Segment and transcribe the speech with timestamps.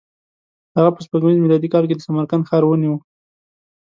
[0.77, 2.95] هغه په سپوږمیز میلادي کال کې د سمرقند ښار ونیو.